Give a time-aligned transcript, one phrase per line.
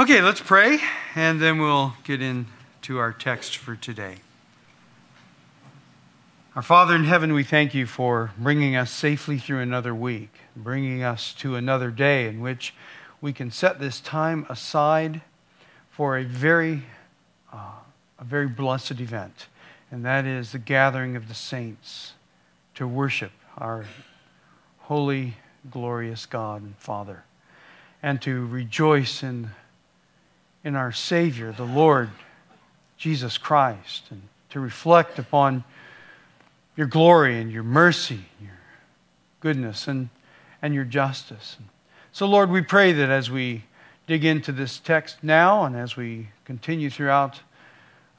[0.00, 0.78] Okay, let's pray,
[1.16, 4.18] and then we'll get into our text for today.
[6.54, 11.02] Our Father in heaven, we thank you for bringing us safely through another week, bringing
[11.02, 12.74] us to another day in which
[13.20, 15.22] we can set this time aside
[15.90, 16.84] for a very,
[17.52, 17.72] uh,
[18.20, 19.48] a very blessed event,
[19.90, 22.12] and that is the gathering of the saints
[22.76, 23.84] to worship our
[24.82, 25.38] holy,
[25.68, 27.24] glorious God and Father,
[28.00, 29.50] and to rejoice in,
[30.64, 32.10] in our Savior, the Lord
[32.96, 35.64] Jesus Christ, and to reflect upon
[36.76, 38.58] your glory and your mercy, your
[39.40, 40.08] goodness, and,
[40.62, 41.56] and your justice.
[42.12, 43.64] So, Lord, we pray that as we
[44.06, 47.40] dig into this text now and as we continue throughout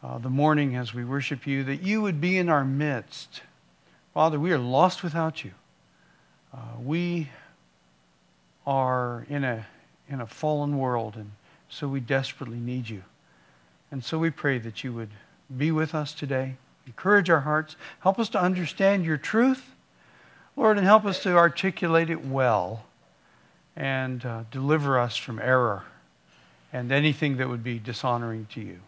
[0.04, 3.42] uh, the morning as we worship you, that you would be in our midst.
[4.14, 5.52] Father, we are lost without you.
[6.54, 7.30] Uh, we
[8.66, 9.66] are in a,
[10.08, 11.32] in a fallen world, and
[11.70, 13.04] so we desperately need you.
[13.92, 15.10] And so we pray that you would
[15.56, 16.56] be with us today.
[16.86, 17.76] Encourage our hearts.
[18.00, 19.72] Help us to understand your truth,
[20.56, 22.86] Lord, and help us to articulate it well
[23.76, 25.84] and uh, deliver us from error
[26.74, 28.80] and anything that would be dishonoring to you.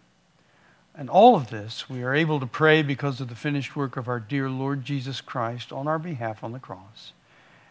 [0.94, 4.08] And all of this we are able to pray because of the finished work of
[4.08, 7.13] our dear Lord Jesus Christ on our behalf on the cross.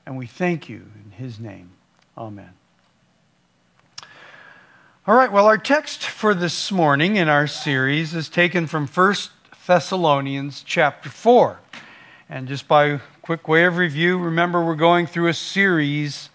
[0.07, 1.71] And we thank you in his name.
[2.17, 2.60] Amen.
[5.07, 9.15] All right, well, our text for this morning in our series is taken from 1
[9.67, 11.59] Thessalonians chapter 4.
[12.29, 16.29] And just by quick way of review, remember we're going through a series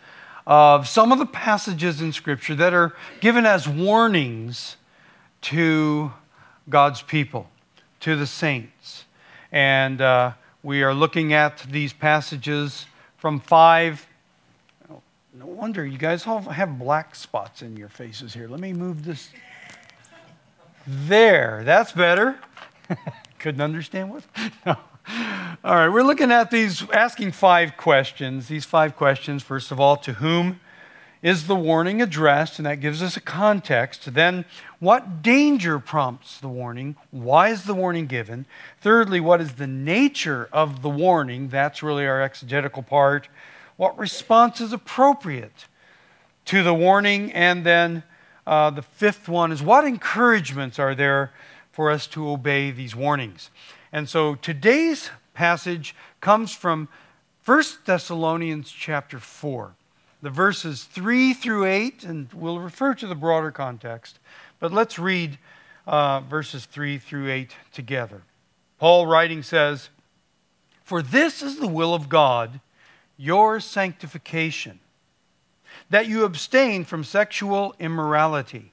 [0.48, 4.78] of some of the passages in Scripture that are given as warnings
[5.42, 6.12] to
[6.68, 7.48] God's people,
[8.00, 9.06] to the saints.
[9.52, 10.32] And uh,
[10.64, 14.08] we are looking at these passages from five.
[15.38, 18.48] No wonder you guys all have black spots in your faces here.
[18.48, 19.30] Let me move this.
[20.88, 22.40] There, that's better.
[23.40, 24.24] couldn't understand what?
[24.66, 24.78] No.
[25.64, 28.48] All right, we're looking at these, asking five questions.
[28.48, 30.60] These five questions, first of all, to whom
[31.22, 32.58] is the warning addressed?
[32.58, 34.14] And that gives us a context.
[34.14, 34.46] Then,
[34.80, 36.96] what danger prompts the warning?
[37.12, 38.48] Why is the warning given?
[38.82, 41.50] Thirdly, what is the nature of the warning?
[41.50, 43.28] That's really our exegetical part.
[43.78, 45.66] What response is appropriate
[46.46, 47.32] to the warning?
[47.34, 48.04] And then
[48.48, 51.34] uh, the fifth one is what encouragements are there
[51.72, 53.50] for us to obey these warnings.
[53.92, 56.88] And so today's passage comes from
[57.46, 59.76] 1 Thessalonians chapter 4,
[60.22, 64.20] the verses 3 through 8, and we'll refer to the broader context.
[64.60, 65.38] But let's read
[65.86, 68.24] uh, verses 3 through 8 together.
[68.80, 69.90] Paul writing says,
[70.84, 72.62] For this is the will of God,
[73.18, 74.80] your sanctification,
[75.90, 78.72] that you abstain from sexual immorality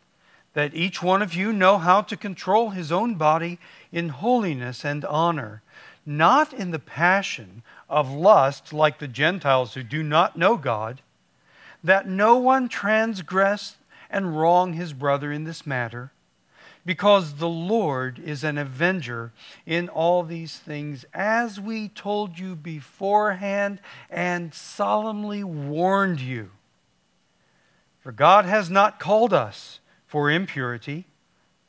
[0.54, 3.58] that each one of you know how to control his own body
[3.90, 5.62] in holiness and honor,
[6.04, 11.00] not in the passion of lust like the Gentiles who do not know God,
[11.82, 13.76] that no one transgress
[14.10, 16.12] and wrong his brother in this matter,
[16.84, 19.32] because the Lord is an avenger
[19.66, 26.50] in all these things, as we told you beforehand and solemnly warned you.
[28.00, 31.06] For God has not called us for impurity,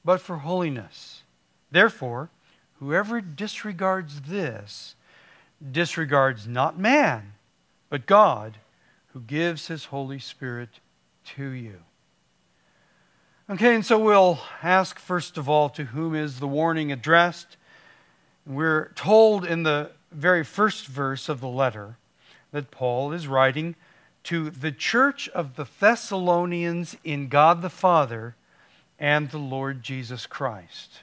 [0.03, 1.21] but for holiness.
[1.71, 2.29] Therefore,
[2.79, 4.95] whoever disregards this
[5.71, 7.33] disregards not man,
[7.89, 8.57] but God,
[9.13, 10.79] who gives his Holy Spirit
[11.35, 11.79] to you.
[13.49, 17.57] Okay, and so we'll ask first of all to whom is the warning addressed.
[18.47, 21.97] We're told in the very first verse of the letter
[22.53, 23.75] that Paul is writing
[24.23, 28.37] to the church of the Thessalonians in God the Father
[28.97, 31.01] and the Lord Jesus Christ.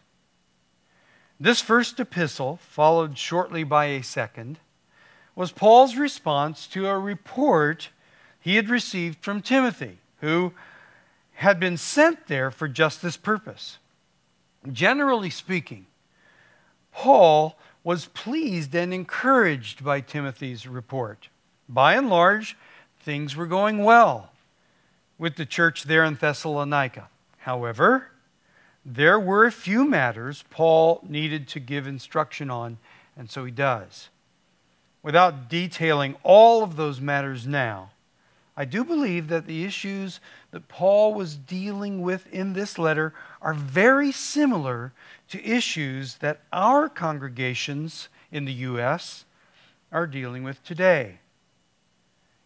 [1.39, 4.59] This first epistle, followed shortly by a second,
[5.37, 7.91] was Paul's response to a report
[8.41, 10.55] he had received from Timothy, who
[11.41, 13.79] had been sent there for just this purpose.
[14.71, 15.87] Generally speaking,
[16.93, 21.31] Paul was pleased and encouraged by Timothy's report.
[21.67, 22.59] By and large,
[23.01, 24.33] things were going well
[25.17, 27.09] with the church there in Thessalonica.
[27.39, 28.09] However,
[28.85, 32.77] there were a few matters Paul needed to give instruction on,
[33.17, 34.11] and so he does.
[35.03, 37.93] Without detailing all of those matters now,
[38.61, 40.21] I do believe that the issues
[40.51, 44.93] that Paul was dealing with in this letter are very similar
[45.31, 49.25] to issues that our congregations in the U.S.
[49.91, 51.21] are dealing with today.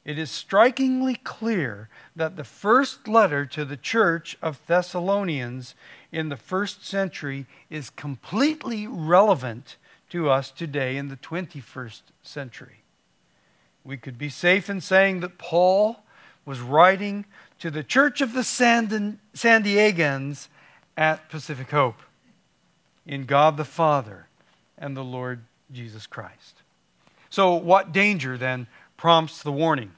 [0.05, 5.75] it is strikingly clear that the first letter to the church of Thessalonians
[6.12, 9.78] in the first century is completely relevant
[10.10, 12.84] to us today in the 21st century.
[13.82, 16.04] We could be safe in saying that Paul
[16.44, 17.25] was writing
[17.58, 20.49] to the church of the San, Diegans
[20.96, 22.00] at Pacific Hope
[23.06, 24.29] in God the Father
[24.79, 25.43] and the Lord
[25.73, 26.62] Jesus Christ.
[27.31, 29.93] So, what danger then prompts the warning?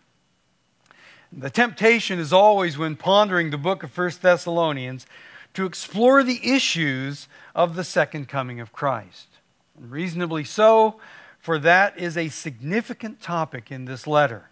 [1.32, 5.06] The temptation is always, when pondering the book of 1 Thessalonians,
[5.54, 9.28] to explore the issues of the second coming of Christ.
[9.76, 11.00] And reasonably so,
[11.38, 14.48] for that is a significant topic in this letter.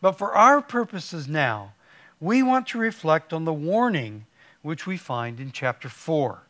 [0.00, 1.72] But for our purposes now,
[2.20, 4.26] we want to reflect on the warning
[4.62, 6.42] which we find in chapter 4.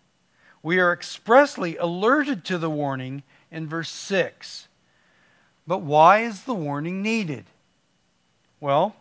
[0.62, 4.68] We are expressly alerted to the warning in verse 6.
[5.66, 7.44] But why is the warning needed?
[8.60, 8.96] Well,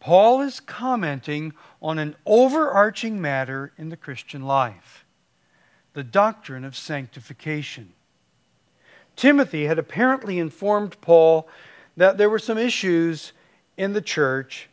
[0.00, 1.52] Paul is commenting
[1.82, 5.04] on an overarching matter in the Christian life
[5.94, 7.94] the doctrine of sanctification.
[9.16, 11.48] Timothy had apparently informed Paul
[11.96, 13.32] that there were some issues
[13.76, 14.68] in the church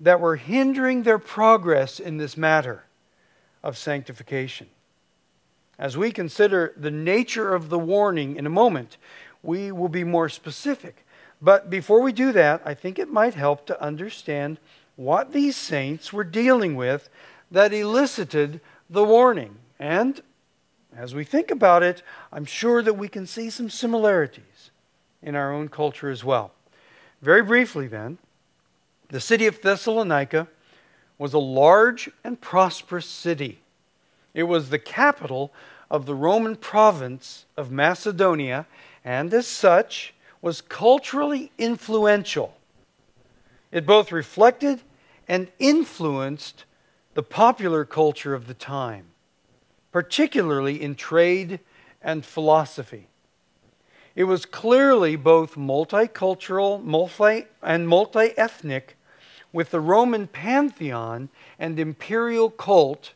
[0.00, 2.84] that were hindering their progress in this matter
[3.62, 4.68] of sanctification.
[5.78, 8.96] As we consider the nature of the warning in a moment,
[9.42, 11.04] we will be more specific.
[11.40, 14.58] But before we do that, I think it might help to understand
[14.96, 17.08] what these saints were dealing with
[17.50, 19.56] that elicited the warning.
[19.78, 20.22] And
[20.96, 24.70] as we think about it, I'm sure that we can see some similarities
[25.22, 26.52] in our own culture as well.
[27.24, 28.18] Very briefly, then,
[29.08, 30.46] the city of Thessalonica
[31.16, 33.62] was a large and prosperous city.
[34.34, 35.50] It was the capital
[35.90, 38.66] of the Roman province of Macedonia,
[39.02, 40.12] and as such,
[40.42, 42.58] was culturally influential.
[43.72, 44.82] It both reflected
[45.26, 46.66] and influenced
[47.14, 49.06] the popular culture of the time,
[49.92, 51.60] particularly in trade
[52.02, 53.08] and philosophy.
[54.14, 58.96] It was clearly both multicultural multi, and multi ethnic,
[59.52, 61.28] with the Roman pantheon
[61.58, 63.12] and imperial cult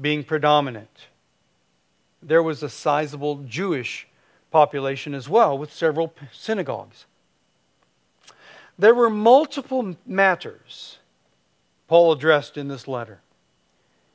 [0.00, 1.06] being predominant.
[2.22, 4.06] There was a sizable Jewish
[4.50, 7.06] population as well, with several synagogues.
[8.78, 10.98] There were multiple matters
[11.90, 13.18] Paul addressed in this letter.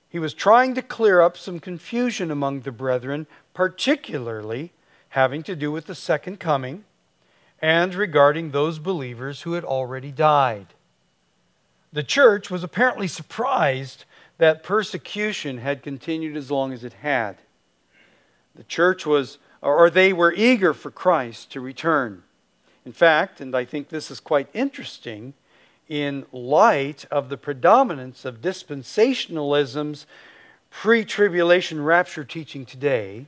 [0.08, 4.72] He was trying to clear up some confusion among the brethren, particularly
[5.10, 6.84] having to do with the second coming
[7.62, 10.68] and regarding those believers who had already died.
[11.94, 14.06] The church was apparently surprised
[14.38, 17.38] that persecution had continued as long as it had.
[18.54, 22.24] The church was, or they were eager for Christ to return.
[22.86, 25.34] In fact, and I think this is quite interesting,
[25.88, 30.06] in light of the predominance of dispensationalism's
[30.70, 33.28] pre tribulation rapture teaching today,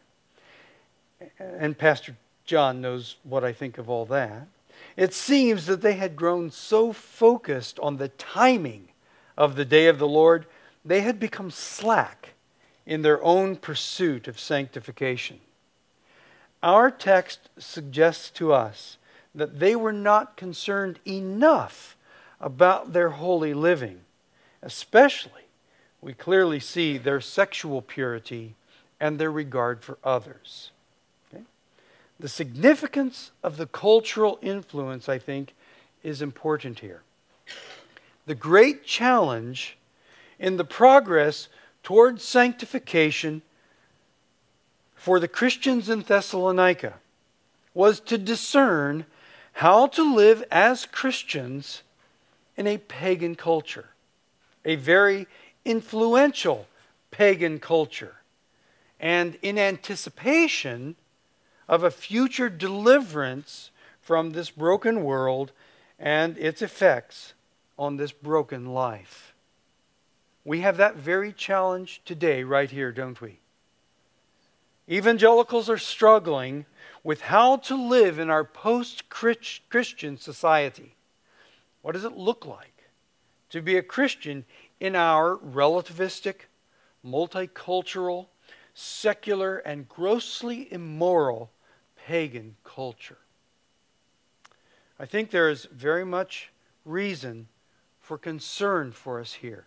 [1.39, 4.47] and Pastor John knows what I think of all that,
[4.95, 8.89] it seems that they had grown so focused on the timing
[9.37, 10.45] of the day of the Lord,
[10.83, 12.33] they had become slack
[12.85, 15.39] in their own pursuit of sanctification.
[16.63, 18.97] Our text suggests to us
[19.35, 21.95] that they were not concerned enough
[22.39, 24.01] about their holy living.
[24.61, 25.43] Especially,
[26.01, 28.55] we clearly see their sexual purity
[28.99, 30.71] and their regard for others.
[32.19, 35.53] The significance of the cultural influence, I think,
[36.03, 37.01] is important here.
[38.25, 39.77] The great challenge
[40.39, 41.47] in the progress
[41.83, 43.41] towards sanctification
[44.95, 46.95] for the Christians in Thessalonica
[47.73, 49.05] was to discern
[49.53, 51.83] how to live as Christians
[52.57, 53.89] in a pagan culture,
[54.65, 55.27] a very
[55.63, 56.67] influential
[57.11, 58.15] pagan culture,
[58.99, 60.95] and in anticipation
[61.67, 63.71] of a future deliverance
[64.01, 65.51] from this broken world
[65.99, 67.33] and its effects
[67.77, 69.33] on this broken life.
[70.45, 73.39] We have that very challenge today, right here, don't we?
[74.89, 76.65] Evangelicals are struggling
[77.03, 80.95] with how to live in our post Christian society.
[81.81, 82.85] What does it look like
[83.49, 84.45] to be a Christian
[84.79, 86.47] in our relativistic,
[87.05, 88.27] multicultural,
[88.73, 91.51] secular, and grossly immoral
[92.07, 93.17] pagan culture?
[94.97, 96.51] I think there is very much
[96.85, 97.49] reason
[97.99, 99.65] for concern for us here.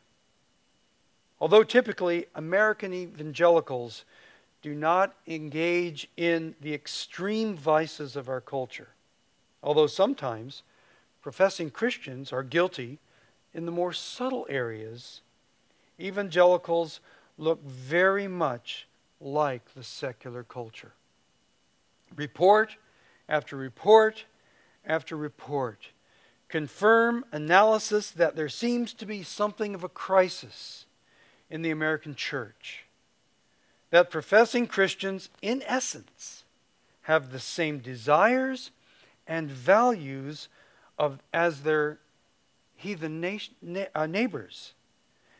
[1.38, 4.06] Although typically American evangelicals
[4.62, 8.88] do not engage in the extreme vices of our culture,
[9.62, 10.62] although sometimes
[11.20, 12.99] professing Christians are guilty
[13.52, 15.20] in the more subtle areas,
[16.00, 17.00] evangelicals
[17.37, 18.87] look very much
[19.20, 20.92] like the secular culture.
[22.17, 22.76] Report
[23.29, 24.25] after report
[24.85, 25.88] after report
[26.50, 30.85] confirm analysis that there seems to be something of a crisis
[31.49, 32.85] in the American church.
[33.90, 36.45] That professing Christians, in essence,
[37.02, 38.71] have the same desires
[39.26, 40.49] and values
[40.99, 41.99] of, as their
[42.75, 43.21] heathen
[43.62, 44.75] na- uh, neighbors,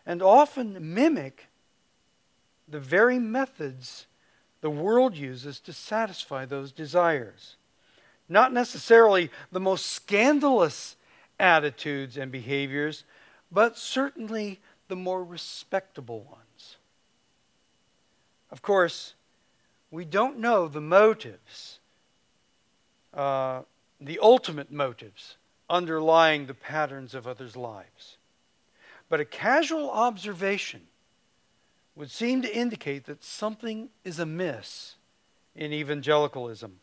[0.07, 1.49] and often mimic
[2.69, 4.07] the very methods
[4.61, 7.57] the world uses to satisfy those desires.
[8.29, 10.97] Not necessarily the most scandalous
[11.38, 13.05] attitudes and behaviors,
[13.50, 16.76] but certainly the more respectable ones.
[18.50, 19.14] Of course,
[19.90, 21.81] we don't know the motives,
[23.14, 23.62] uh,
[24.00, 25.37] the ultimate motives
[25.69, 28.19] underlying the patterns of others' lives.
[29.09, 30.83] But a casual observation
[32.00, 34.95] would seem to indicate that something is amiss
[35.54, 36.80] in evangelicalism.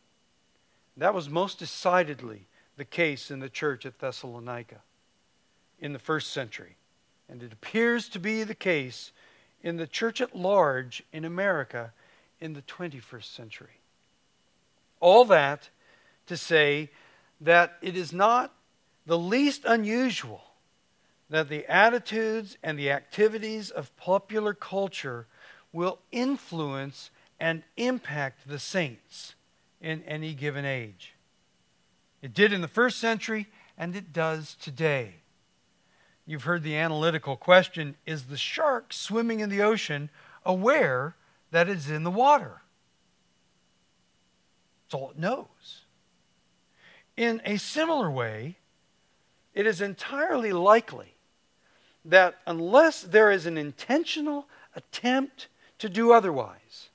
[0.95, 2.45] That was most decidedly
[2.75, 4.83] the case in the church at Thessalonica
[5.79, 6.75] in the first century.
[7.27, 9.11] And it appears to be the case
[9.63, 11.93] in the church at large in America
[12.39, 13.81] in the 21st century.
[14.99, 15.71] All that
[16.27, 16.91] to say
[17.41, 18.53] that it is not
[19.07, 20.46] the least unusual
[21.29, 25.27] that the attitudes and the activities of popular culture
[25.73, 29.35] will influence and impact the saints
[29.81, 31.13] in any given age.
[32.21, 35.15] It did in the first century, and it does today.
[36.25, 40.09] You've heard the analytical question Is the shark swimming in the ocean
[40.45, 41.15] aware
[41.51, 42.61] that it's in the water?
[44.85, 45.85] That's all it knows.
[47.15, 48.57] In a similar way,
[49.53, 51.16] it is entirely likely
[52.07, 55.47] that unless there is an intentional attempt
[55.77, 56.89] to do otherwise,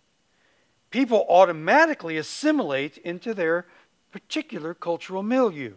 [0.90, 3.66] people automatically assimilate into their
[4.10, 5.74] particular cultural milieu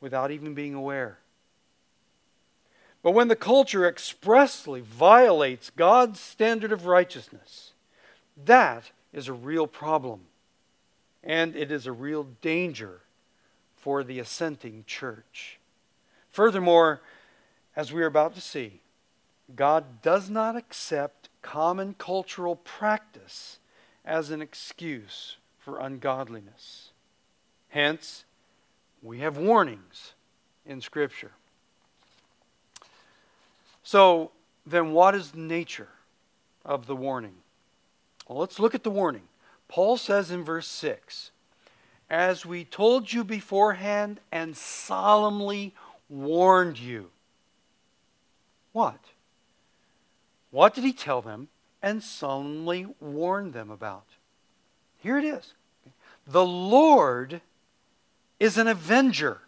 [0.00, 1.18] without even being aware.
[3.02, 7.72] But when the culture expressly violates God's standard of righteousness,
[8.44, 10.20] that is a real problem.
[11.22, 13.00] And it is a real danger
[13.76, 15.58] for the assenting church.
[16.30, 17.00] Furthermore,
[17.76, 18.80] as we are about to see,
[19.54, 23.58] God does not accept common cultural practice
[24.04, 26.90] as an excuse for ungodliness.
[27.68, 28.24] Hence,
[29.02, 30.12] we have warnings
[30.64, 31.32] in Scripture.
[33.82, 34.30] So,
[34.66, 35.88] then what is the nature
[36.64, 37.34] of the warning?
[38.26, 39.24] Well, let's look at the warning.
[39.68, 41.30] Paul says in verse 6
[42.08, 45.74] As we told you beforehand and solemnly
[46.08, 47.10] warned you.
[48.74, 48.98] What?
[50.50, 51.48] What did he tell them
[51.80, 54.06] and solemnly warn them about?
[54.98, 55.54] Here it is.
[56.26, 57.40] The Lord
[58.40, 59.38] is an avenger.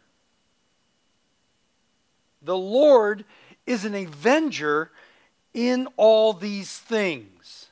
[2.40, 3.24] The Lord
[3.66, 4.92] is an avenger
[5.52, 7.66] in all these things.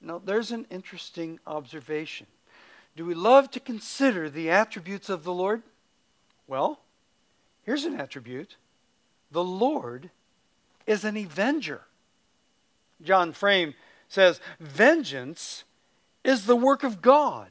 [0.00, 2.26] Now, there's an interesting observation.
[2.96, 5.62] Do we love to consider the attributes of the Lord?
[6.46, 6.80] Well,
[7.64, 8.56] here's an attribute
[9.30, 10.08] the Lord
[10.86, 11.82] is an avenger.
[13.02, 13.74] John Frame
[14.08, 15.64] says, Vengeance
[16.24, 17.50] is the work of God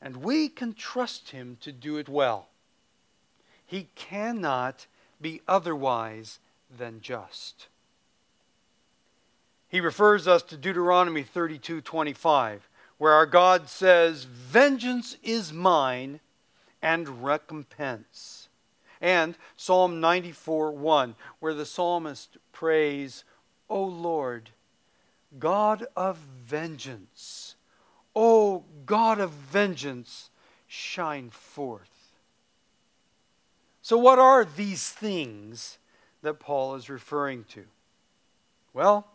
[0.00, 2.48] and we can trust him to do it well.
[3.66, 4.86] He cannot
[5.20, 6.38] be otherwise
[6.74, 7.66] than just.
[9.68, 16.20] He refers us to Deuteronomy 32:25, where our God says, "Vengeance is mine
[16.80, 18.47] and recompense."
[19.00, 23.24] And Psalm 94:1, where the psalmist prays,
[23.68, 24.50] "O Lord,
[25.38, 27.56] God of vengeance,
[28.14, 30.30] O God of vengeance,
[30.66, 32.12] shine forth.
[33.80, 35.78] So, what are these things
[36.22, 37.64] that Paul is referring to?
[38.72, 39.06] Well,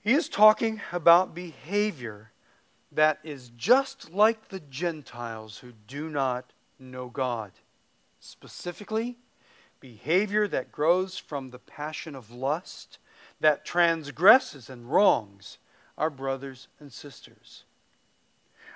[0.00, 2.32] he is talking about behavior
[2.90, 7.52] that is just like the Gentiles who do not know God.
[8.24, 9.16] Specifically,
[9.80, 12.98] behavior that grows from the passion of lust,
[13.40, 15.58] that transgresses and wrongs
[15.98, 17.64] our brothers and sisters.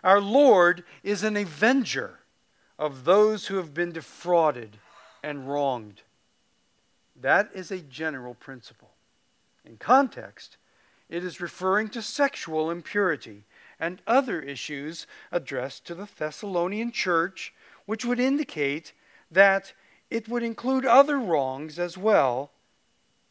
[0.02, 2.18] Our Lord is an avenger
[2.76, 4.78] of those who have been defrauded
[5.22, 6.02] and wronged.
[7.14, 8.90] That is a general principle.
[9.64, 10.56] In context,
[11.08, 13.44] it is referring to sexual impurity
[13.78, 18.92] and other issues addressed to the Thessalonian church, which would indicate
[19.30, 19.72] that
[20.10, 22.50] it would include other wrongs as well,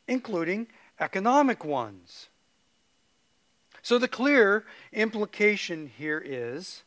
[0.08, 0.68] including
[1.00, 2.30] economic ones.
[3.82, 6.84] So the clear implication here is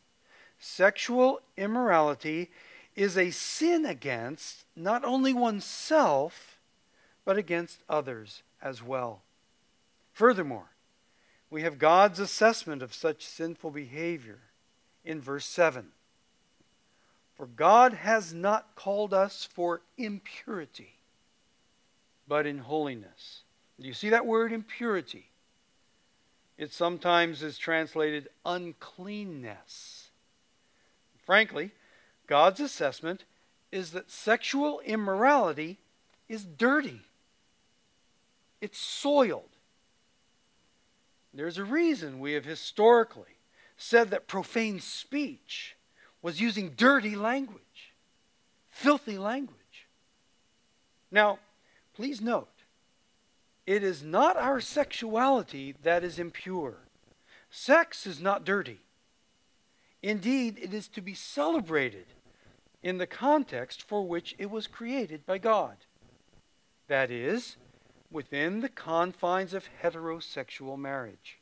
[0.58, 2.50] sexual immorality
[2.96, 6.58] is a sin against not only oneself,
[7.24, 9.22] but against others as well.
[10.12, 10.70] Furthermore,
[11.50, 14.40] we have God's assessment of such sinful behavior
[15.04, 15.92] in verse 7.
[17.38, 20.96] For God has not called us for impurity,
[22.26, 23.42] but in holiness.
[23.80, 25.30] Do you see that word impurity?
[26.58, 30.10] It sometimes is translated uncleanness.
[31.24, 31.70] Frankly,
[32.26, 33.22] God's assessment
[33.70, 35.78] is that sexual immorality
[36.28, 37.02] is dirty,
[38.60, 39.44] it's soiled.
[41.32, 43.36] There's a reason we have historically
[43.76, 45.76] said that profane speech
[46.22, 47.94] was using dirty language,
[48.68, 49.56] filthy language.
[51.10, 51.38] Now,
[51.94, 52.48] please note,
[53.66, 56.78] it is not our sexuality that is impure.
[57.50, 58.80] Sex is not dirty.
[60.02, 62.06] Indeed, it is to be celebrated
[62.82, 65.76] in the context for which it was created by God.
[66.86, 67.56] That is,
[68.10, 71.38] within the confines of heterosexual marriage.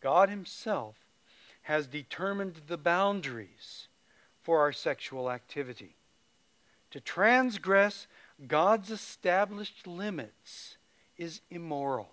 [0.00, 0.96] God Himself
[1.68, 3.88] has determined the boundaries
[4.40, 5.94] for our sexual activity.
[6.92, 8.06] To transgress
[8.46, 10.78] God's established limits
[11.18, 12.08] is immoral.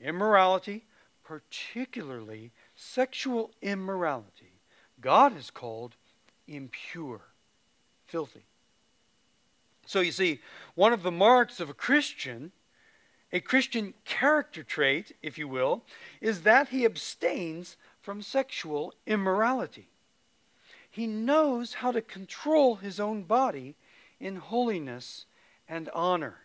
[0.00, 0.86] Immorality,
[1.24, 4.60] particularly sexual immorality,
[4.98, 5.94] God has called
[6.48, 7.20] impure,
[8.06, 8.46] filthy.
[9.84, 10.40] So you see,
[10.74, 12.52] one of the marks of a Christian
[13.32, 15.82] a Christian character trait, if you will,
[16.20, 19.88] is that he abstains from sexual immorality.
[20.88, 23.74] He knows how to control his own body
[24.20, 25.26] in holiness
[25.68, 26.36] and honor.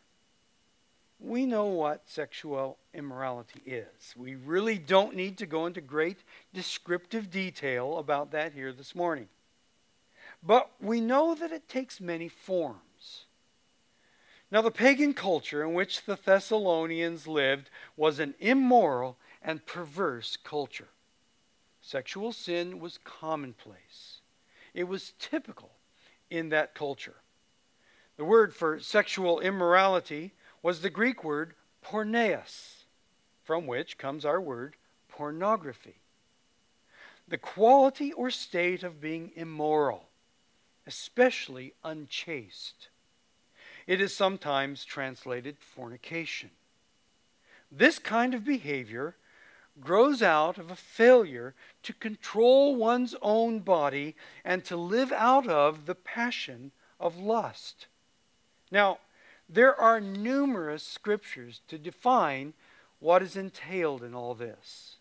[1.20, 4.16] We know what sexual immorality is.
[4.18, 9.28] We really don't need to go into great descriptive detail about that here this morning.
[10.42, 13.26] But we know that it takes many forms.
[14.50, 20.88] Now, the pagan culture in which the Thessalonians lived was an immoral and perverse culture.
[21.82, 24.22] Sexual sin was commonplace,
[24.74, 25.72] it was typical
[26.30, 27.16] in that culture.
[28.18, 32.44] The word for sexual immorality was the Greek word porneia,
[33.44, 34.76] from which comes our word
[35.10, 35.96] pornography.
[37.28, 40.10] The quality or state of being immoral,
[40.86, 42.90] especially unchaste.
[43.88, 46.52] It is sometimes translated fornication.
[47.72, 49.16] This kind of behavior
[49.80, 55.86] grows out of a failure to control one's own body and to live out of
[55.86, 57.88] the passion of lust.
[58.70, 59.00] Now,
[59.48, 62.54] there are numerous scriptures to define
[63.00, 64.98] what is entailed in all this.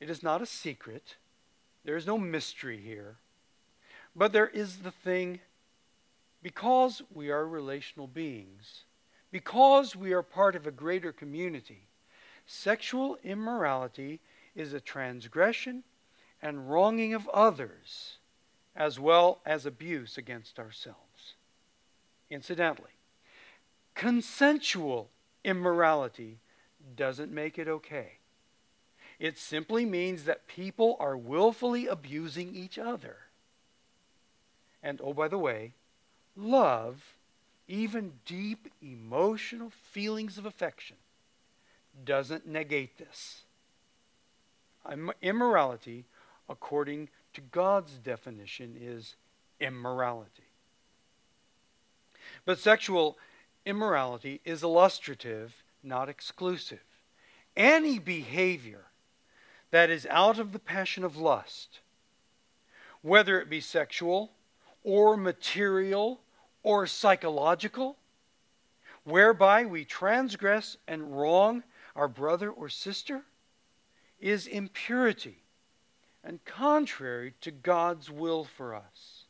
[0.00, 1.16] It is not a secret,
[1.84, 3.16] there is no mystery here,
[4.14, 5.40] but there is the thing
[6.42, 8.84] because we are relational beings,
[9.32, 11.87] because we are part of a greater community
[12.50, 14.20] Sexual immorality
[14.56, 15.84] is a transgression
[16.40, 18.16] and wronging of others,
[18.74, 21.34] as well as abuse against ourselves.
[22.30, 22.96] Incidentally,
[23.94, 25.10] consensual
[25.44, 26.38] immorality
[26.96, 28.12] doesn't make it okay.
[29.18, 33.16] It simply means that people are willfully abusing each other.
[34.82, 35.74] And oh, by the way,
[36.34, 37.14] love,
[37.66, 40.96] even deep emotional feelings of affection,
[42.04, 43.42] doesn't negate this.
[45.20, 46.04] Immorality,
[46.48, 49.16] according to God's definition, is
[49.60, 50.44] immorality.
[52.44, 53.18] But sexual
[53.66, 56.80] immorality is illustrative, not exclusive.
[57.56, 58.86] Any behavior
[59.70, 61.80] that is out of the passion of lust,
[63.02, 64.32] whether it be sexual
[64.82, 66.20] or material
[66.62, 67.96] or psychological,
[69.04, 71.62] whereby we transgress and wrong
[71.98, 73.22] our brother or sister
[74.20, 75.42] is impurity
[76.22, 79.24] and contrary to God's will for us.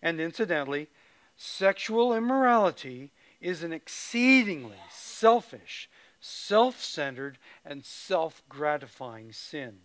[0.00, 0.88] And incidentally,
[1.36, 5.90] sexual immorality is an exceedingly selfish,
[6.20, 9.78] self centered, and self gratifying sin.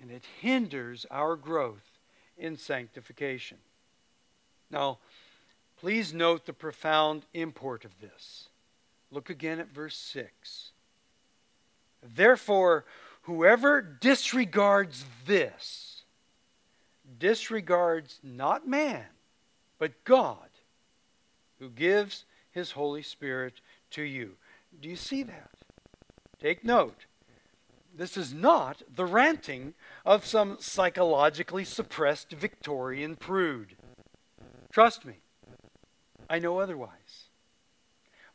[0.00, 1.98] And it hinders our growth
[2.36, 3.58] in sanctification.
[4.70, 4.98] Now,
[5.80, 8.48] please note the profound import of this.
[9.10, 10.72] Look again at verse 6.
[12.02, 12.84] Therefore,
[13.22, 16.02] whoever disregards this
[17.18, 19.06] disregards not man,
[19.78, 20.48] but God
[21.58, 24.36] who gives his Holy Spirit to you.
[24.80, 25.50] Do you see that?
[26.40, 27.06] Take note.
[27.94, 33.76] This is not the ranting of some psychologically suppressed Victorian prude.
[34.70, 35.14] Trust me,
[36.30, 37.28] I know otherwise.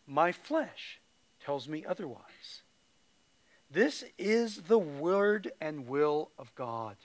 [0.06, 1.00] My flesh
[1.40, 2.63] tells me otherwise.
[3.74, 6.96] This is the word and will of God.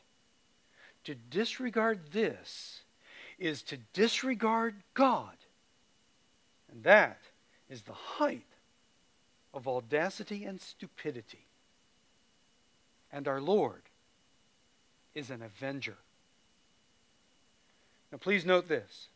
[1.05, 2.83] To disregard this
[3.39, 5.33] is to disregard God.
[6.71, 7.21] And that
[7.71, 8.45] is the height
[9.55, 11.47] of audacity and stupidity.
[13.11, 13.83] And our Lord
[15.15, 15.97] is an avenger.
[18.13, 19.09] Now, please note this.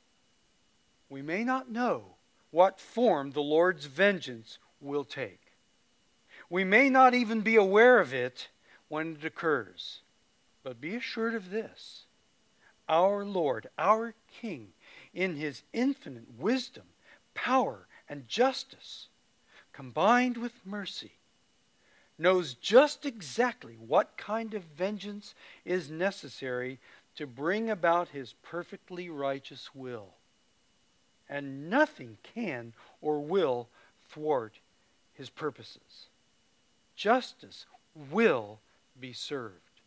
[1.10, 2.14] We may not know
[2.50, 5.41] what form the Lord's vengeance will take.
[6.52, 8.48] We may not even be aware of it
[8.88, 10.00] when it occurs.
[10.62, 12.04] But be assured of this
[12.90, 14.74] our Lord, our King,
[15.14, 16.82] in his infinite wisdom,
[17.32, 19.06] power, and justice,
[19.72, 21.12] combined with mercy,
[22.18, 25.34] knows just exactly what kind of vengeance
[25.64, 26.78] is necessary
[27.16, 30.16] to bring about his perfectly righteous will.
[31.30, 33.70] And nothing can or will
[34.10, 34.58] thwart
[35.14, 36.08] his purposes.
[37.02, 37.66] Justice
[38.12, 38.60] will
[39.00, 39.80] be served.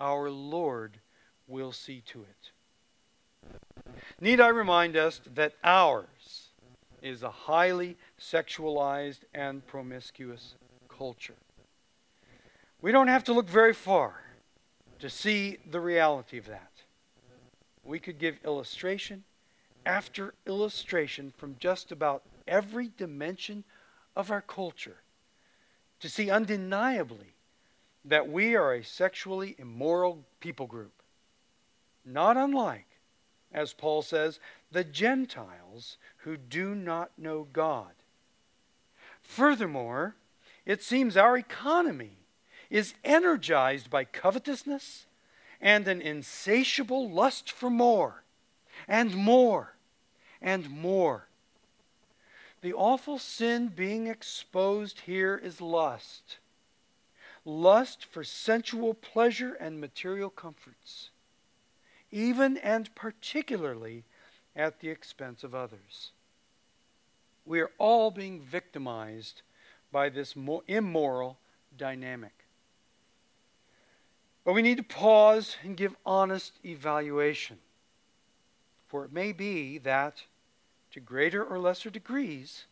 [0.00, 0.98] Our Lord
[1.46, 3.52] will see to it.
[4.20, 6.48] Need I remind us that ours
[7.00, 10.56] is a highly sexualized and promiscuous
[10.88, 11.36] culture.
[12.82, 14.20] We don't have to look very far
[14.98, 16.72] to see the reality of that.
[17.84, 19.22] We could give illustration
[19.86, 23.62] after illustration from just about every dimension
[24.16, 24.96] of our culture
[26.04, 27.32] to see undeniably
[28.04, 30.92] that we are a sexually immoral people group,
[32.04, 32.84] not unlike,
[33.54, 34.38] as Paul says,
[34.70, 37.92] the Gentiles who do not know God.
[39.22, 40.14] Furthermore,
[40.66, 42.18] it seems our economy
[42.68, 45.06] is energized by covetousness
[45.58, 48.24] and an insatiable lust for more
[48.86, 49.74] and more
[50.42, 51.28] and more.
[52.64, 56.38] The awful sin being exposed here is lust
[57.44, 61.10] lust for sensual pleasure and material comforts,
[62.10, 64.04] even and particularly
[64.56, 66.12] at the expense of others.
[67.44, 69.42] We are all being victimized
[69.92, 70.34] by this
[70.66, 71.36] immoral
[71.76, 72.46] dynamic.
[74.42, 77.58] But we need to pause and give honest evaluation.
[78.88, 80.22] For it may be that,
[80.94, 82.66] to greater or lesser degrees,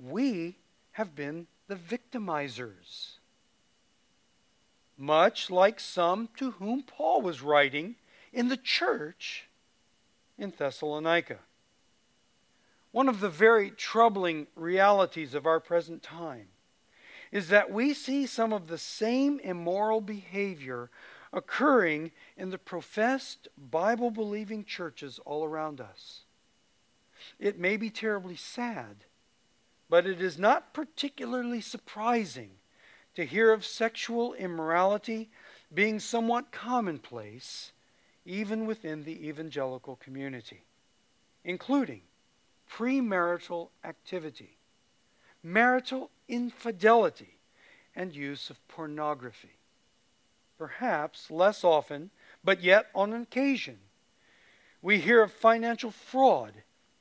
[0.00, 0.56] we
[0.92, 3.18] have been the victimizers.
[4.98, 7.94] Much like some to whom Paul was writing
[8.32, 9.46] in the church
[10.38, 11.38] in Thessalonica.
[12.90, 16.48] One of the very troubling realities of our present time
[17.30, 20.90] is that we see some of the same immoral behavior
[21.32, 26.22] occurring in the professed Bible believing churches all around us.
[27.38, 29.04] It may be terribly sad,
[29.88, 32.52] but it is not particularly surprising
[33.14, 35.30] to hear of sexual immorality
[35.72, 37.72] being somewhat commonplace
[38.24, 40.64] even within the evangelical community,
[41.44, 42.02] including
[42.70, 44.56] premarital activity,
[45.42, 47.38] marital infidelity,
[47.96, 49.56] and use of pornography.
[50.58, 52.10] Perhaps less often,
[52.44, 53.78] but yet on occasion,
[54.82, 56.52] we hear of financial fraud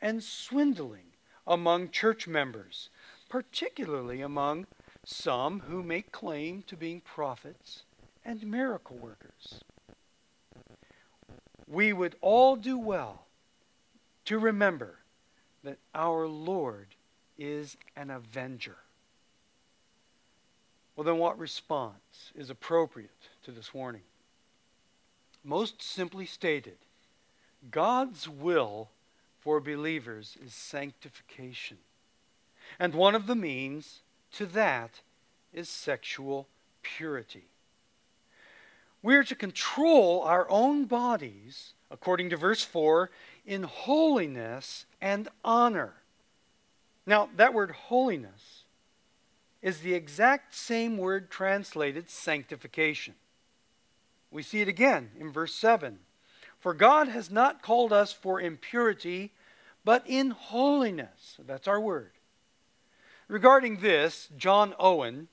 [0.01, 1.13] and swindling
[1.45, 2.89] among church members,
[3.29, 4.67] particularly among
[5.03, 7.83] some who make claim to being prophets
[8.23, 9.61] and miracle workers.
[11.67, 13.25] We would all do well
[14.25, 14.99] to remember
[15.63, 16.87] that our Lord
[17.37, 18.77] is an avenger.
[20.95, 24.01] Well, then, what response is appropriate to this warning?
[25.43, 26.77] Most simply stated,
[27.71, 28.89] God's will
[29.49, 31.77] for believers is sanctification.
[32.77, 34.01] And one of the means
[34.33, 35.01] to that
[35.51, 36.47] is sexual
[36.83, 37.45] purity.
[39.01, 43.09] We are to control our own bodies, according to verse 4,
[43.43, 45.93] in holiness and honor.
[47.07, 48.65] Now, that word holiness
[49.63, 53.15] is the exact same word translated sanctification.
[54.29, 55.97] We see it again in verse 7.
[56.59, 59.31] For God has not called us for impurity,
[59.89, 61.39] but in holiness.
[61.47, 62.11] That's our word.
[63.27, 65.29] Regarding this, John Owen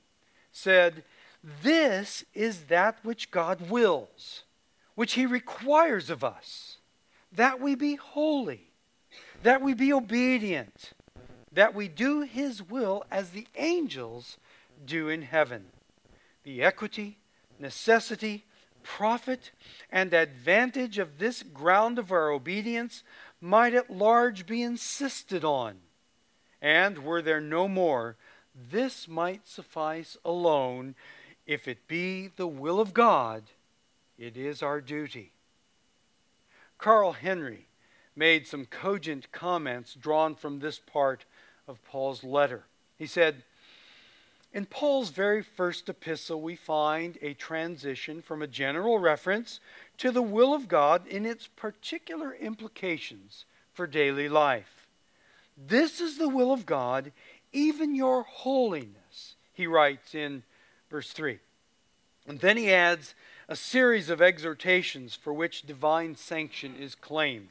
[0.50, 1.04] said,
[1.62, 4.44] This is that which God wills,
[4.94, 6.78] which he requires of us
[7.32, 8.70] that we be holy,
[9.42, 10.94] that we be obedient,
[11.52, 14.38] that we do His will as the angels
[14.86, 15.66] do in heaven.
[16.44, 17.18] The equity,
[17.58, 18.46] necessity,
[18.82, 19.50] profit,
[19.92, 23.02] and advantage of this ground of our obedience
[23.40, 25.76] might at large be insisted on.
[26.60, 28.16] And were there no more,
[28.54, 30.94] this might suffice alone.
[31.46, 33.44] If it be the will of God,
[34.18, 35.32] it is our duty.
[36.78, 37.66] Carl Henry
[38.14, 41.24] made some cogent comments drawn from this part
[41.68, 42.64] of Paul's letter.
[42.98, 43.42] He said,
[44.52, 49.60] in Paul's very first epistle, we find a transition from a general reference
[49.98, 54.86] to the will of God in its particular implications for daily life.
[55.56, 57.12] This is the will of God,
[57.52, 60.42] even your holiness, he writes in
[60.90, 61.38] verse 3.
[62.26, 63.14] And then he adds
[63.48, 67.50] a series of exhortations for which divine sanction is claimed.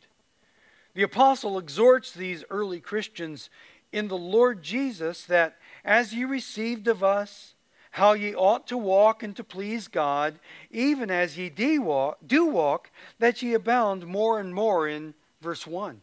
[0.94, 3.50] The apostle exhorts these early Christians
[3.92, 7.55] in the Lord Jesus that as ye received of us,
[7.96, 10.38] how ye ought to walk and to please God,
[10.70, 16.02] even as ye do walk, that ye abound more and more in verse 1.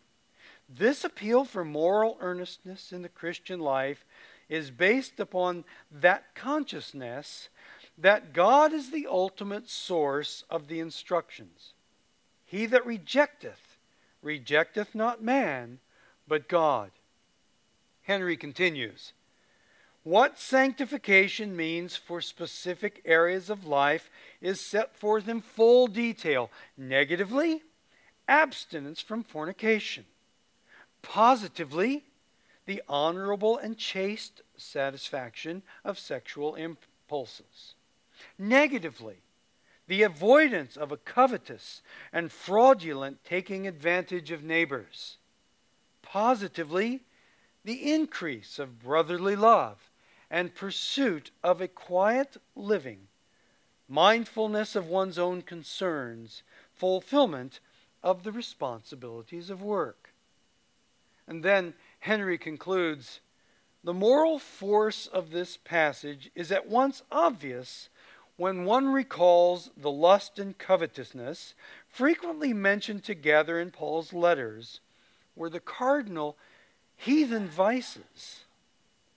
[0.71, 4.07] This appeal for moral earnestness in the Christian life
[4.49, 7.51] is based upon that consciousness
[7.99, 11.75] that God is the ultimate source of the instructions.
[12.47, 13.77] He that rejecteth,
[14.23, 15.79] rejecteth not man,
[16.27, 16.91] but God.
[18.05, 19.13] Henry continues
[20.05, 24.11] What sanctification means for specific areas of life
[24.41, 26.51] is set forth in full detail.
[26.77, 27.63] Negatively,
[28.27, 30.05] abstinence from fornication.
[31.03, 32.05] Positively,
[32.67, 37.75] the honorable and chaste satisfaction of sexual impulses.
[38.37, 39.19] Negatively,
[39.87, 41.81] the avoidance of a covetous
[42.13, 45.19] and fraudulent taking advantage of neighbors.
[46.03, 47.03] Positively,
[47.65, 49.92] the increase of brotherly love
[50.33, 53.07] and pursuit of a quiet living,
[53.87, 56.43] mindfulness of one's own concerns,
[56.75, 57.61] fulfillment
[58.03, 60.15] of the responsibilities of work.
[61.29, 63.21] And then Henry concludes
[63.85, 67.91] the moral force of this passage is at once obvious
[68.37, 71.55] when one recalls the lust and covetousness
[71.91, 74.81] frequently mentioned together in Paul's letters
[75.37, 76.39] were the cardinal
[76.97, 78.45] heathen vices,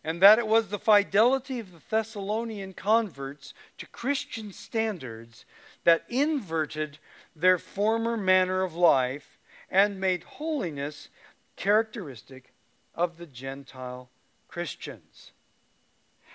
[0.06, 5.46] and that it was the fidelity of the Thessalonian converts to Christian standards
[5.84, 7.00] that inverted
[7.36, 11.10] their former manner of life and made holiness
[11.56, 12.54] characteristic
[12.94, 14.10] of the Gentile
[14.48, 15.32] Christians.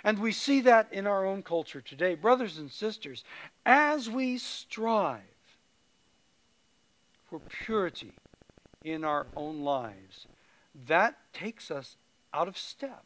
[0.03, 2.17] And we see that in our own culture today.
[2.17, 3.23] Brothers and sisters,
[3.65, 5.21] as we strive
[7.29, 8.15] for purity
[8.83, 10.27] in our own lives,
[10.89, 11.97] that takes us
[12.35, 13.05] out of step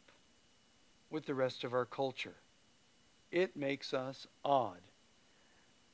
[1.09, 2.35] with the rest of our culture.
[3.31, 4.79] It makes us odd.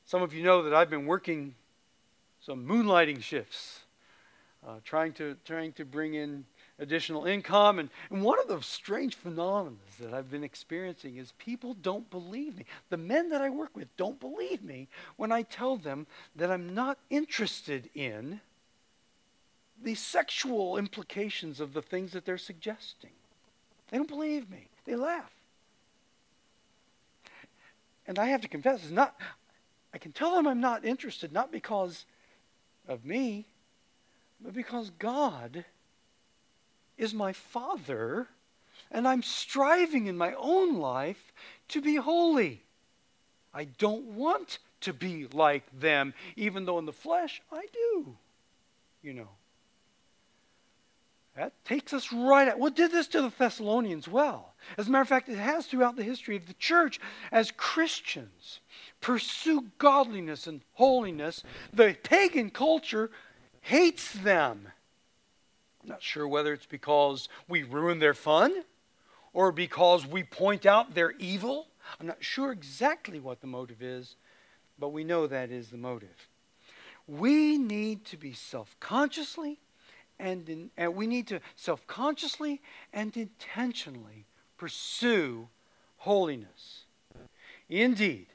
[0.04, 1.54] Some of you know that I've been working
[2.40, 3.80] some moonlighting shifts,
[4.66, 6.44] uh, trying, to, trying to bring in
[6.78, 7.78] additional income.
[7.78, 12.56] And, and one of the strange phenomena that I've been experiencing is people don't believe
[12.56, 12.64] me.
[12.90, 16.74] The men that I work with don't believe me when I tell them that I'm
[16.74, 18.40] not interested in
[19.82, 23.10] the sexual implications of the things that they're suggesting.
[23.90, 24.68] They don't believe me.
[24.84, 25.32] They laugh.
[28.06, 29.16] And I have to confess, it's not
[29.94, 32.06] I can tell them I'm not interested not because
[32.88, 33.46] of me,
[34.40, 35.64] but because God
[36.96, 38.28] is my Father,
[38.90, 41.32] and I'm striving in my own life
[41.68, 42.62] to be holy.
[43.54, 48.16] I don't want to be like them, even though in the flesh I do,
[49.02, 49.28] you know.
[51.36, 54.54] That takes us right at what did this to the Thessalonians well.
[54.76, 57.00] As a matter of fact, it has throughout the history of the church.
[57.30, 58.60] As Christians
[59.00, 61.42] pursue godliness and holiness,
[61.72, 63.10] the pagan culture
[63.62, 64.68] hates them.
[65.82, 68.64] I'm not sure whether it's because we ruin their fun
[69.32, 71.68] or because we point out their evil.
[71.98, 74.16] I'm not sure exactly what the motive is,
[74.78, 76.28] but we know that is the motive.
[77.08, 79.61] We need to be self consciously
[80.22, 85.48] and, in, and we need to self consciously and intentionally pursue
[85.98, 86.84] holiness.
[87.68, 88.28] Indeed,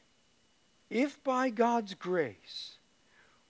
[0.90, 2.76] if by God's grace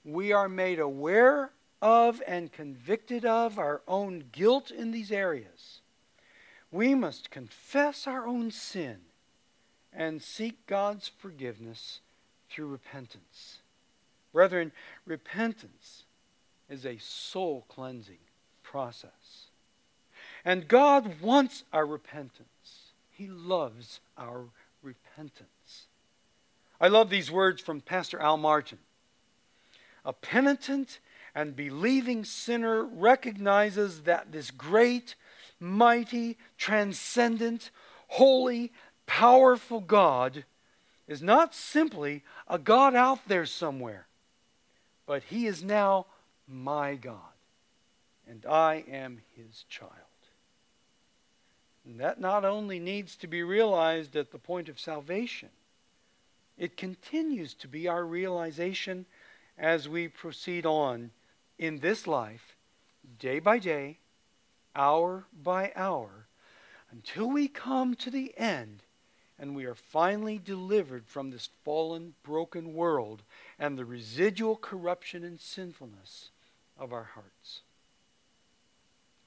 [0.06, 5.82] we are made aware of and convicted of our own guilt in these areas,
[6.72, 8.98] we must confess our own sin
[9.92, 12.02] and seek God's forgiveness
[12.50, 13.60] through repentance.
[14.32, 14.72] Brethren,
[15.06, 16.04] repentance
[16.70, 18.18] is a soul cleansing
[18.70, 19.48] process.
[20.44, 22.92] And God wants our repentance.
[23.10, 24.46] He loves our
[24.82, 25.88] repentance.
[26.80, 28.78] I love these words from Pastor Al Martin.
[30.06, 31.00] A penitent
[31.34, 35.16] and believing sinner recognizes that this great,
[35.60, 37.72] mighty, transcendent,
[38.08, 38.72] holy,
[39.06, 40.46] powerful God
[41.08, 44.08] is not simply a God out there somewhere,
[45.06, 46.06] but He is now
[46.48, 47.37] my God,
[48.30, 49.92] and I am His child.
[51.86, 55.50] And that not only needs to be realized at the point of salvation,
[56.58, 59.06] it continues to be our realization
[59.58, 61.12] as we proceed on
[61.58, 62.56] in this life,
[63.20, 64.00] day by day,
[64.76, 66.28] hour by hour,
[66.92, 68.84] until we come to the end
[69.40, 73.22] and we are finally delivered from this fallen, broken world
[73.60, 76.32] and the residual corruption and sinfulness
[76.78, 77.62] of our hearts.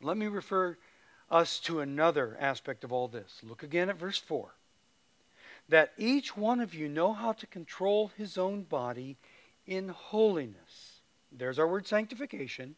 [0.00, 0.76] Let me refer
[1.30, 3.40] us to another aspect of all this.
[3.42, 4.54] Look again at verse 4.
[5.68, 9.16] That each one of you know how to control his own body
[9.66, 11.00] in holiness.
[11.30, 12.74] There's our word sanctification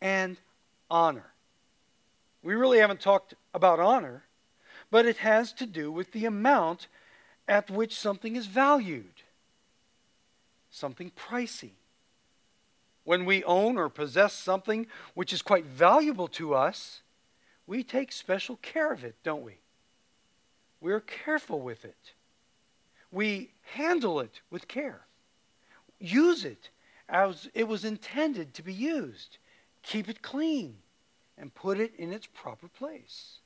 [0.00, 0.38] and
[0.90, 1.32] honor.
[2.42, 4.24] We really haven't talked about honor,
[4.90, 6.86] but it has to do with the amount
[7.46, 9.22] at which something is valued,
[10.70, 11.72] something pricey.
[13.10, 17.02] When we own or possess something which is quite valuable to us,
[17.66, 19.58] we take special care of it, don't we?
[20.80, 22.12] We're careful with it.
[23.10, 25.00] We handle it with care.
[25.98, 26.70] Use it
[27.08, 29.38] as it was intended to be used.
[29.82, 30.76] Keep it clean
[31.36, 33.38] and put it in its proper place.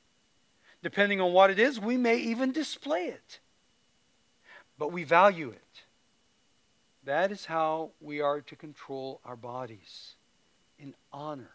[0.83, 3.39] Depending on what it is, we may even display it.
[4.77, 5.84] But we value it.
[7.05, 10.15] That is how we are to control our bodies
[10.79, 11.51] in honor.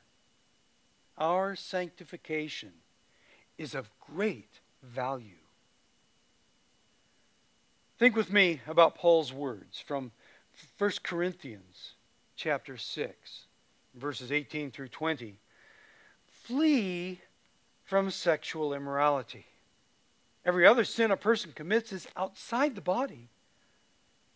[1.19, 2.73] Our sanctification
[3.59, 5.35] is of great value.
[7.99, 10.13] Think with me about Paul's words from
[10.79, 11.95] 1 Corinthians
[12.37, 13.47] chapter 6,
[13.95, 15.37] verses 18 through 20.
[16.29, 17.21] Flee
[17.85, 19.47] from sexual immorality.
[20.47, 23.29] Every other sin a person commits is outside the body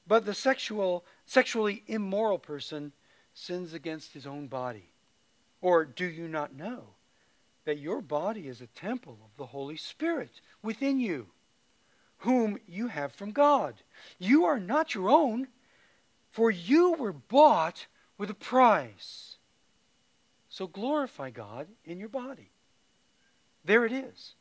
[0.07, 2.93] but the sexual, sexually immoral person
[3.33, 4.91] sins against his own body.
[5.61, 6.95] Or do you not know
[7.65, 11.29] that your body is a temple of the Holy Spirit within you,
[12.19, 13.75] whom you have from God?
[14.19, 15.49] You are not your own,
[16.31, 17.87] for you were bought
[18.19, 19.37] with a price.
[20.49, 22.51] So glorify God in your body.
[23.65, 24.35] There it is.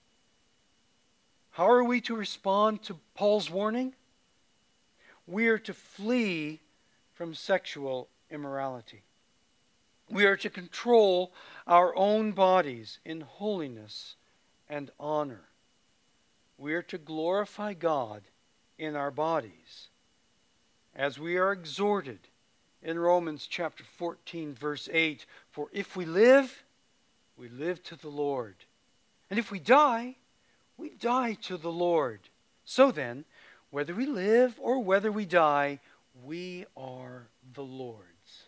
[1.52, 3.96] How are we to respond to Paul's warning?
[5.28, 6.60] We are to flee
[7.14, 9.04] from sexual immorality.
[10.10, 11.34] We are to control
[11.66, 14.16] our own bodies in holiness
[14.70, 15.46] and honor.
[16.58, 18.24] We are to glorify God
[18.78, 19.90] in our bodies.
[20.96, 22.20] As we are exhorted
[22.82, 26.64] in Romans chapter 14, verse 8 For if we live,
[27.38, 28.56] we live to the Lord.
[29.30, 30.18] And if we die,
[30.78, 32.20] we die to the Lord.
[32.66, 33.26] So then,
[33.74, 35.80] whether we live or whether we die,
[36.24, 37.24] we are
[37.56, 38.44] the Lord's.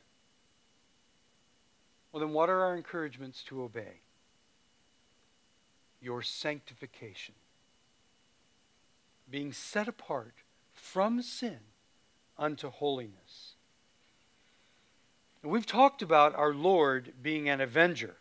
[2.11, 4.01] Well, then, what are our encouragements to obey?
[5.99, 7.33] Your sanctification.
[9.27, 10.35] Being set apart
[10.75, 11.57] from sin
[12.37, 13.55] unto holiness.
[15.41, 18.17] We've talked about our Lord being an avenger,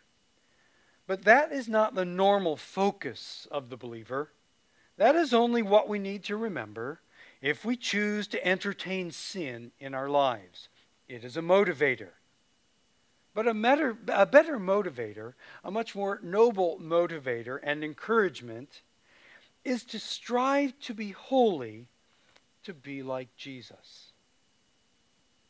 [1.05, 4.31] but that is not the normal focus of the believer.
[4.97, 7.01] That is only what we need to remember
[7.41, 10.69] if we choose to entertain sin in our lives.
[11.07, 12.09] It is a motivator.
[13.33, 18.81] But a, better, a better motivator, a much more noble motivator and encouragement,
[19.65, 21.87] is to strive to be holy,
[22.63, 24.13] to be like Jesus.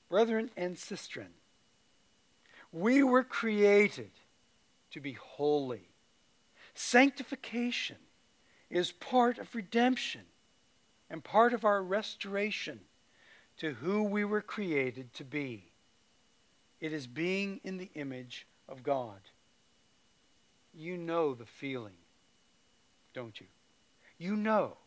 [0.09, 1.29] Brethren and sistren,
[2.71, 4.11] we were created
[4.91, 5.89] to be holy.
[6.73, 7.97] Sanctification
[8.69, 10.21] is part of redemption
[11.09, 12.79] and part of our restoration
[13.57, 15.71] to who we were created to be.
[16.81, 19.19] It is being in the image of God.
[20.73, 21.97] You know the feeling,
[23.13, 23.47] don't you?
[24.17, 24.77] You know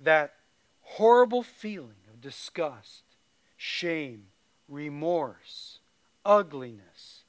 [0.00, 0.34] that
[0.80, 3.02] horrible feeling of disgust,
[3.56, 4.26] shame,
[4.68, 5.78] remorse,
[6.24, 7.22] ugliness,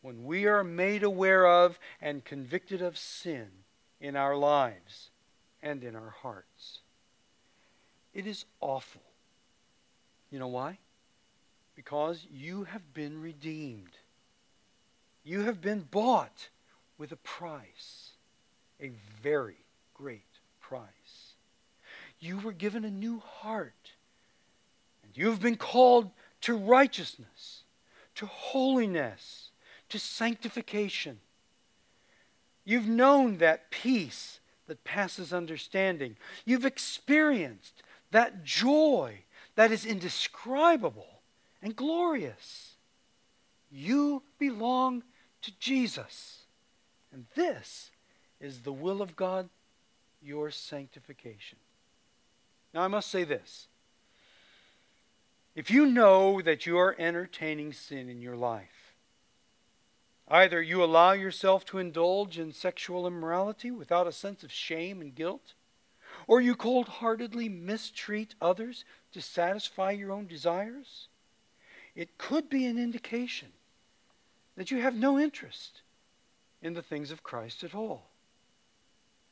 [0.00, 3.48] when we are made aware of and convicted of sin
[4.00, 5.10] in our lives
[5.66, 6.78] and in our hearts.
[8.14, 9.02] It is awful.
[10.30, 10.78] You know why?
[11.74, 13.98] Because you have been redeemed.
[15.24, 16.50] You have been bought
[16.98, 18.12] with a price,
[18.80, 20.22] a very great
[20.60, 21.34] price.
[22.20, 23.92] You were given a new heart,
[25.02, 26.10] and you have been called
[26.42, 27.64] to righteousness,
[28.14, 29.50] to holiness,
[29.88, 31.18] to sanctification.
[32.64, 36.16] You've known that peace that passes understanding.
[36.44, 39.20] You've experienced that joy
[39.54, 41.20] that is indescribable
[41.62, 42.74] and glorious.
[43.70, 45.02] You belong
[45.42, 46.42] to Jesus.
[47.12, 47.90] And this
[48.40, 49.48] is the will of God,
[50.22, 51.58] your sanctification.
[52.74, 53.68] Now, I must say this.
[55.54, 58.75] If you know that you are entertaining sin in your life,
[60.28, 65.14] either you allow yourself to indulge in sexual immorality without a sense of shame and
[65.14, 65.54] guilt,
[66.26, 71.08] or you cold heartedly mistreat others to satisfy your own desires,
[71.94, 73.48] it could be an indication
[74.56, 75.82] that you have no interest
[76.60, 78.10] in the things of Christ at all.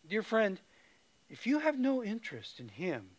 [0.09, 0.61] Dear friend,
[1.29, 3.11] if you have no interest in Him,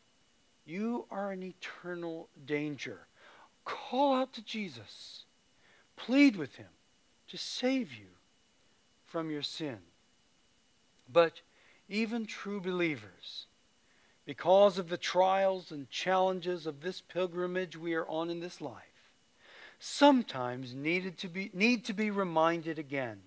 [0.65, 3.07] you are in eternal danger.
[3.65, 5.25] Call out to Jesus.
[5.95, 6.67] Plead with Him
[7.27, 8.07] to save you
[9.05, 9.79] from your sin.
[11.11, 11.41] But
[11.87, 13.47] even true believers,
[14.25, 19.11] because of the trials and challenges of this pilgrimage we are on in this life,
[19.79, 23.21] sometimes needed to be, need to be reminded again.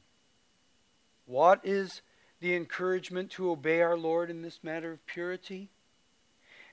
[1.26, 2.02] What is
[2.40, 5.68] the encouragement to obey our Lord in this matter of purity?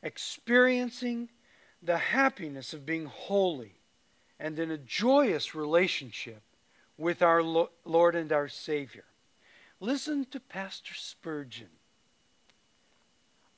[0.02, 1.30] Experiencing
[1.82, 3.76] the happiness of being holy
[4.40, 6.42] and in a joyous relationship
[6.98, 9.06] with our Lord and our Savior.
[9.80, 11.70] Listen to Pastor Spurgeon.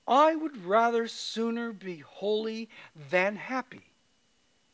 [0.07, 2.69] I would rather sooner be holy
[3.09, 3.93] than happy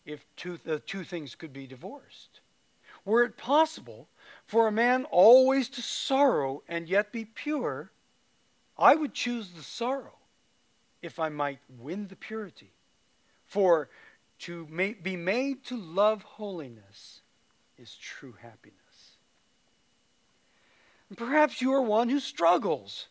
[0.06, 2.42] if two, the two things could be divorced.
[3.06, 4.08] Were it possible
[4.46, 7.92] for a man always to sorrow and yet be pure,
[8.78, 10.18] I would choose the sorrow
[11.02, 12.72] if I might win the purity.
[13.46, 13.90] For
[14.40, 14.66] to
[15.02, 17.22] be made to love holiness
[17.78, 19.18] is true happiness.
[21.10, 23.08] And perhaps you are one who struggles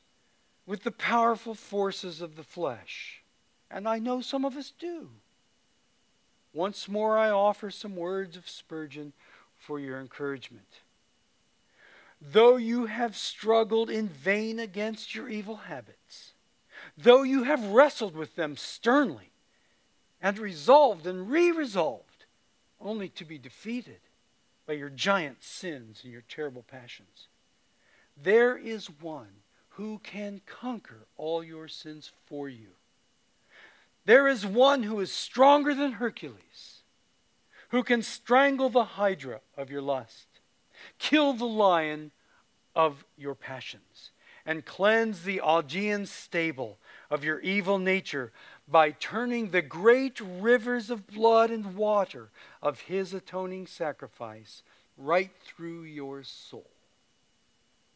[0.66, 3.22] with the powerful forces of the flesh.
[3.70, 5.10] And I know some of us do.
[6.52, 9.12] Once more, I offer some words of Spurgeon
[9.56, 10.80] for your encouragement.
[12.20, 16.34] Though you have struggled in vain against your evil habits,
[16.96, 19.30] though you have wrestled with them sternly
[20.20, 22.26] and resolved and re resolved,
[22.80, 24.00] only to be defeated
[24.66, 27.28] by your giant sins and your terrible passions,
[28.16, 32.68] there is one who can conquer all your sins for you.
[34.04, 36.82] There is one who is stronger than Hercules,
[37.70, 40.26] who can strangle the hydra of your lust,
[40.98, 42.10] kill the lion
[42.74, 44.10] of your passions,
[44.44, 46.78] and cleanse the Augean stable
[47.10, 48.32] of your evil nature
[48.68, 52.28] by turning the great rivers of blood and water
[52.62, 54.62] of his atoning sacrifice
[54.96, 56.70] right through your soul.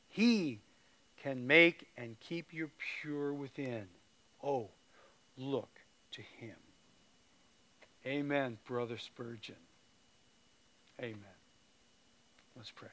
[0.08, 0.60] He
[1.22, 3.86] can make and keep you pure within.
[4.42, 4.70] Oh,
[5.36, 5.80] look
[6.12, 6.56] to him.
[8.06, 9.56] Amen, Brother Spurgeon.
[11.00, 11.18] Amen.
[12.56, 12.88] Let's pray.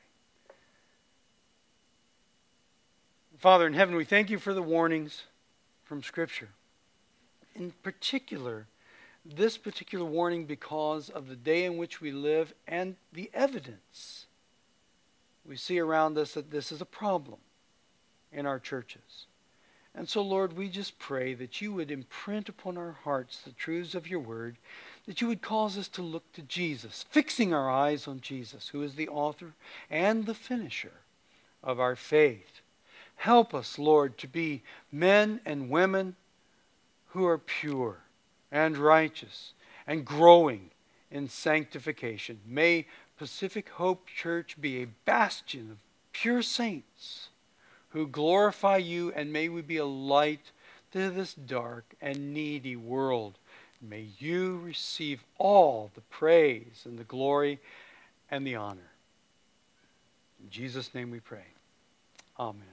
[3.37, 5.23] Father in heaven, we thank you for the warnings
[5.83, 6.49] from Scripture.
[7.55, 8.67] In particular,
[9.25, 14.25] this particular warning because of the day in which we live and the evidence
[15.45, 17.39] we see around us that this is a problem
[18.31, 19.25] in our churches.
[19.95, 23.93] And so, Lord, we just pray that you would imprint upon our hearts the truths
[23.93, 24.57] of your word,
[25.05, 28.81] that you would cause us to look to Jesus, fixing our eyes on Jesus, who
[28.81, 29.53] is the author
[29.91, 30.93] and the finisher
[31.63, 32.61] of our faith.
[33.17, 36.15] Help us, Lord, to be men and women
[37.13, 37.99] who are pure
[38.51, 39.53] and righteous
[39.85, 40.71] and growing
[41.11, 42.39] in sanctification.
[42.45, 42.87] May
[43.17, 45.77] Pacific Hope Church be a bastion of
[46.11, 47.29] pure saints
[47.89, 50.51] who glorify you, and may we be a light
[50.91, 53.37] to this dark and needy world.
[53.79, 57.59] May you receive all the praise and the glory
[58.31, 58.91] and the honor.
[60.43, 61.45] In Jesus' name we pray.
[62.39, 62.72] Amen.